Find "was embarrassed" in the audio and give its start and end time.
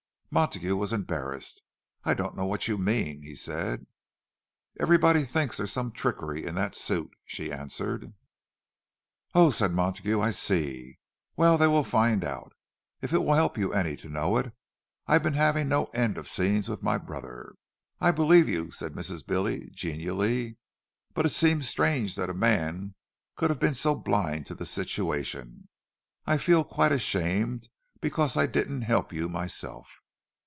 0.77-1.61